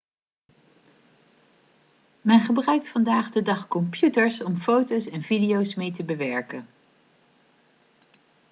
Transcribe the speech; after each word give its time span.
men 2.21 2.39
gebruikt 2.39 2.89
vandaag 2.89 3.31
de 3.31 3.41
dag 3.41 3.67
computers 3.67 4.41
om 4.43 4.57
foto's 4.59 5.05
en 5.09 5.21
video's 5.21 5.75
mee 5.75 5.91
te 5.91 6.03
bewerken 6.03 6.67